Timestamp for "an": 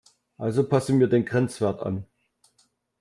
1.83-2.07